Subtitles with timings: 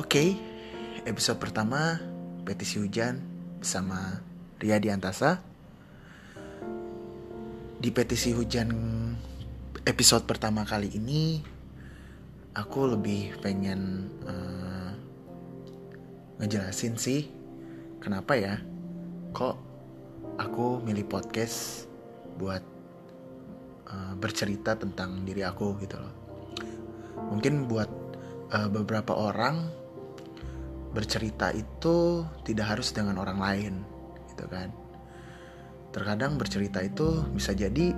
[0.00, 0.32] Oke,
[1.04, 2.00] episode pertama
[2.48, 3.20] petisi hujan
[3.60, 4.24] bersama
[4.56, 5.44] Ria Diantasa.
[7.76, 8.72] Di petisi hujan
[9.84, 11.44] episode pertama kali ini,
[12.56, 14.88] aku lebih pengen uh,
[16.40, 17.28] ngejelasin sih
[18.00, 18.56] kenapa ya
[19.36, 19.60] kok
[20.40, 21.84] aku milih podcast
[22.40, 22.64] buat
[23.84, 26.14] uh, bercerita tentang diri aku gitu loh.
[27.36, 27.92] Mungkin buat
[28.48, 29.79] uh, beberapa orang
[30.90, 33.74] bercerita itu tidak harus dengan orang lain
[34.34, 34.74] gitu kan.
[35.90, 37.94] Terkadang bercerita itu bisa jadi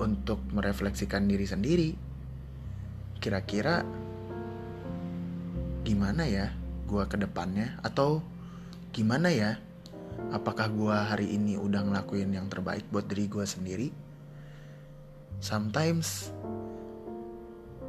[0.00, 1.90] untuk merefleksikan diri sendiri.
[3.20, 3.84] Kira-kira
[5.84, 6.52] gimana ya
[6.88, 7.76] gua ke depannya?
[7.84, 8.24] Atau
[8.92, 9.60] gimana ya?
[10.32, 13.92] Apakah gua hari ini udah ngelakuin yang terbaik buat diri gua sendiri?
[15.40, 16.32] Sometimes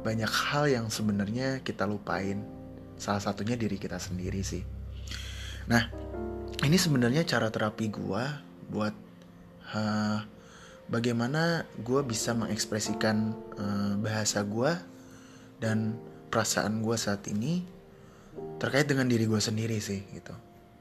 [0.00, 2.61] banyak hal yang sebenarnya kita lupain
[2.96, 4.62] salah satunya diri kita sendiri sih.
[5.68, 5.88] Nah
[6.62, 8.24] ini sebenarnya cara terapi gue
[8.70, 8.94] buat
[9.74, 10.18] uh,
[10.86, 14.72] bagaimana gue bisa mengekspresikan uh, bahasa gue
[15.58, 15.98] dan
[16.32, 17.62] perasaan gue saat ini
[18.56, 20.32] terkait dengan diri gue sendiri sih gitu.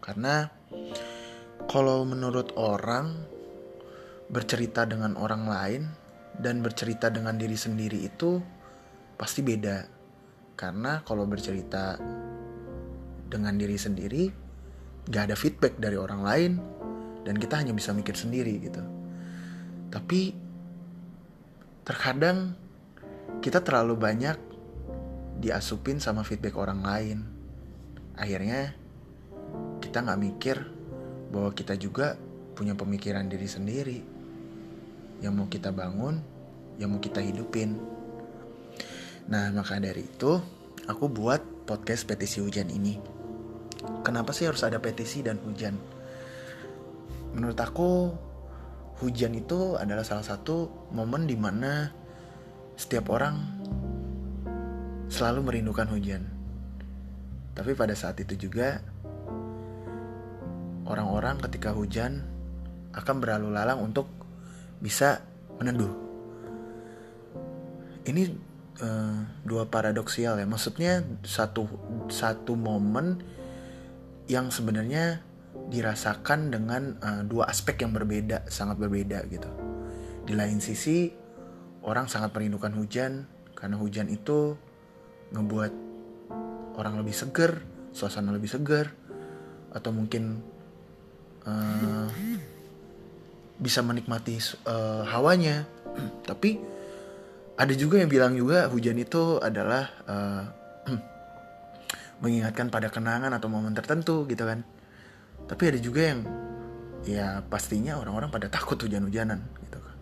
[0.02, 0.48] Karena
[1.70, 3.14] kalau menurut orang
[4.31, 5.81] bercerita dengan orang lain
[6.40, 8.40] dan bercerita dengan diri sendiri itu
[9.20, 10.01] pasti beda
[10.62, 11.98] karena kalau bercerita
[13.26, 14.30] dengan diri sendiri,
[15.09, 16.52] gak ada feedback dari orang lain,
[17.26, 18.81] dan kita hanya bisa mikir sendiri gitu.
[19.90, 20.38] Tapi
[21.81, 22.53] terkadang
[23.42, 24.38] kita terlalu banyak
[25.42, 27.18] diasupin sama feedback orang lain.
[28.14, 28.78] Akhirnya
[29.81, 30.58] kita nggak mikir
[31.34, 32.14] bahwa kita juga
[32.53, 34.00] punya pemikiran diri sendiri
[35.25, 36.22] yang mau kita bangun,
[36.78, 38.01] yang mau kita hidupin.
[39.30, 40.42] Nah, maka dari itu
[40.90, 42.98] aku buat podcast petisi hujan ini.
[44.02, 45.78] Kenapa sih harus ada petisi dan hujan?
[47.38, 47.90] Menurut aku,
[49.02, 51.90] hujan itu adalah salah satu momen di mana
[52.78, 53.36] setiap orang
[55.10, 56.24] selalu merindukan hujan.
[57.52, 58.80] Tapi pada saat itu juga,
[60.88, 62.26] orang-orang ketika hujan
[62.92, 64.08] akan berlalu lalang untuk
[64.84, 65.24] bisa
[65.60, 65.94] meneduh.
[68.08, 70.48] Ini uh, dua paradoksial ya.
[70.48, 71.68] Maksudnya satu
[72.08, 73.20] satu momen
[74.32, 75.20] yang sebenarnya
[75.68, 79.52] dirasakan dengan uh, dua aspek yang berbeda sangat berbeda gitu.
[80.24, 81.12] Di lain sisi
[81.84, 83.28] orang sangat merindukan hujan
[83.58, 84.56] karena hujan itu
[85.36, 85.74] ngebuat
[86.80, 87.62] orang lebih seger
[87.92, 88.88] suasana lebih seger
[89.72, 90.40] atau mungkin
[91.48, 92.08] uh,
[93.60, 95.68] bisa menikmati uh, hawanya.
[96.30, 96.81] Tapi
[97.62, 100.44] ada juga yang bilang juga hujan itu adalah uh,
[102.26, 104.66] mengingatkan pada kenangan atau momen tertentu gitu kan.
[105.46, 106.26] Tapi ada juga yang
[107.06, 109.98] ya pastinya orang-orang pada takut hujan-hujanan gitu kan.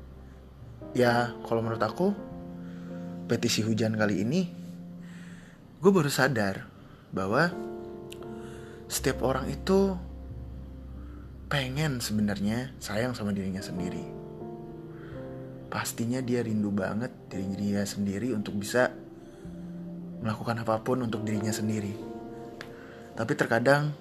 [0.95, 2.15] Ya kalau menurut aku
[3.27, 4.47] petisi hujan kali ini
[5.83, 6.63] gue baru sadar
[7.11, 7.51] bahwa
[8.87, 9.99] setiap orang itu
[11.51, 14.18] pengen sebenarnya sayang sama dirinya sendiri
[15.69, 18.89] pastinya dia rindu banget diri dia sendiri untuk bisa
[20.19, 21.93] melakukan apa pun untuk dirinya sendiri.
[23.15, 23.93] Tapi terkadang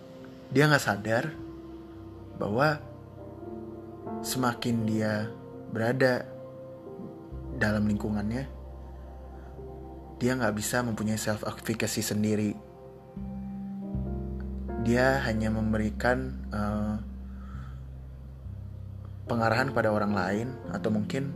[0.50, 1.24] dia nggak sadar
[2.40, 2.80] bahwa
[4.24, 5.28] semakin dia
[5.70, 6.24] berada
[7.58, 8.48] dalam lingkungannya,
[10.18, 12.56] dia nggak bisa mempunyai self advocacy sendiri.
[14.86, 16.96] Dia hanya memberikan uh,
[19.28, 21.28] pengarahan pada orang lain atau mungkin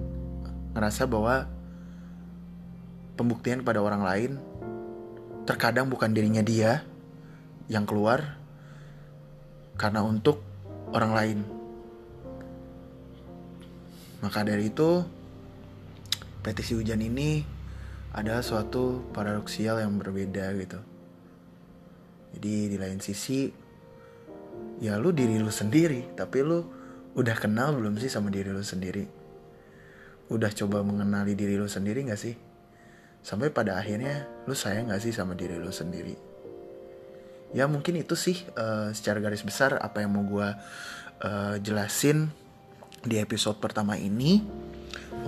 [0.72, 1.48] ngerasa bahwa
[3.16, 4.32] pembuktian pada orang lain
[5.44, 6.86] terkadang bukan dirinya dia
[7.68, 8.38] yang keluar
[9.76, 10.40] karena untuk
[10.92, 11.38] orang lain.
[14.22, 15.02] Maka dari itu,
[16.46, 17.42] petisi hujan ini
[18.14, 20.78] adalah suatu paradoksial yang berbeda gitu.
[22.38, 23.50] Jadi di lain sisi,
[24.78, 26.62] ya lu diri lu sendiri, tapi lu
[27.18, 29.21] udah kenal belum sih sama diri lu sendiri?
[30.32, 32.34] Udah coba mengenali diri lo sendiri gak sih?
[33.22, 36.16] Sampai pada akhirnya lo sayang gak sih sama diri lo sendiri?
[37.52, 40.48] Ya mungkin itu sih uh, secara garis besar apa yang mau gue
[41.20, 42.32] uh, jelasin
[43.04, 44.40] di episode pertama ini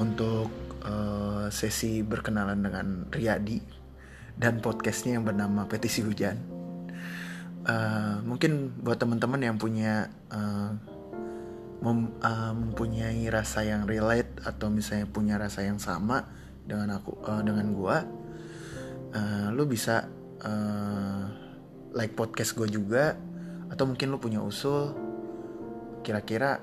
[0.00, 0.48] untuk
[0.88, 3.60] uh, sesi berkenalan dengan Riyadi
[4.40, 6.36] dan podcastnya yang bernama Petisi Hujan.
[7.64, 10.76] Uh, mungkin buat teman-teman yang punya uh,
[11.82, 16.28] mem, uh, mempunyai rasa yang relate atau misalnya punya rasa yang sama
[16.64, 18.04] dengan aku uh, dengan gua
[19.14, 20.06] uh, lu bisa
[20.42, 21.24] uh,
[21.94, 23.14] like podcast gue juga
[23.70, 24.92] atau mungkin lo punya usul
[26.04, 26.60] kira-kira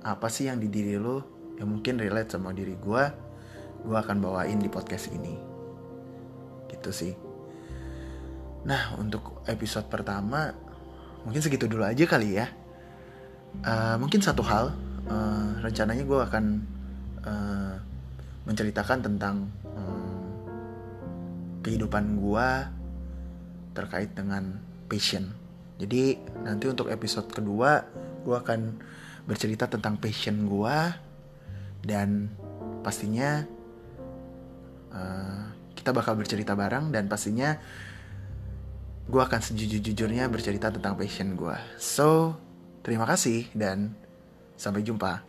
[0.00, 3.04] apa sih yang di diri lo yang mungkin relate sama diri gue
[3.80, 5.36] gue akan bawain di podcast ini.
[6.68, 7.12] Gitu sih.
[8.64, 10.52] Nah untuk episode pertama
[11.24, 12.48] mungkin segitu dulu aja kali ya
[13.64, 14.72] uh, mungkin satu hal
[15.10, 16.44] uh, rencananya gue akan
[17.24, 17.74] uh,
[18.48, 19.36] menceritakan tentang
[21.60, 22.48] kehidupan gue
[23.76, 24.56] terkait dengan
[24.88, 25.28] passion.
[25.76, 27.84] Jadi nanti untuk episode kedua
[28.24, 28.80] gue akan
[29.28, 30.78] bercerita tentang passion gue
[31.84, 32.28] dan
[32.84, 33.44] pastinya
[34.92, 35.42] uh,
[35.76, 37.56] kita bakal bercerita bareng dan pastinya
[39.08, 42.36] gue akan sejujur-jujurnya bercerita tentang passion gue so
[42.90, 43.94] terima kasih dan
[44.58, 45.22] sampai jumpa